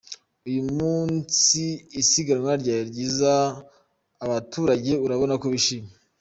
Uyu 0.47 0.61
munsi 0.77 1.61
isiganwa 2.01 2.51
ryari 2.61 2.83
ryiza, 2.91 3.33
abaturage 4.25 4.91
urabona 5.05 5.33
ko 5.41 5.47
bishimye. 5.53 5.91